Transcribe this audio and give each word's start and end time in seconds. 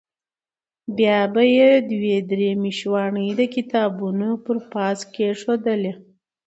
بیا 0.97 1.19
به 1.33 1.43
یې 1.57 1.69
دوې 1.89 2.17
درې 2.31 2.49
مشواڼۍ 2.63 3.29
د 3.39 3.41
کتابونو 3.55 4.29
پر 4.43 4.57
پاسه 4.71 5.05
کېښودلې. 5.13 5.93